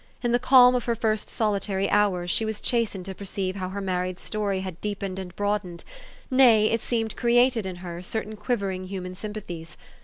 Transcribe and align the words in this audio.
In 0.23 0.31
the 0.31 0.39
calm 0.39 0.73
of 0.73 0.85
her 0.85 0.95
first 0.95 1.29
solitary 1.29 1.87
hours 1.87 2.31
she 2.31 2.43
was 2.43 2.59
chastened 2.59 3.05
to 3.05 3.13
perceive 3.13 3.57
how 3.57 3.69
her 3.69 3.81
married 3.81 4.19
story 4.19 4.61
had 4.61 4.81
deepened 4.81 5.19
and 5.19 5.35
broadened, 5.35 5.83
nay, 6.31 6.71
it 6.71 6.81
seemed, 6.81 7.15
created 7.15 7.67
in 7.67 7.75
her, 7.85 8.01
certain 8.01 8.35
quivering 8.35 8.85
human 8.87 9.13
sympathies. 9.13 9.77